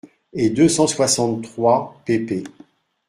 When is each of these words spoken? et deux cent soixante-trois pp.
et 0.33 0.49
deux 0.49 0.67
cent 0.67 0.87
soixante-trois 0.87 2.01
pp. 2.05 2.43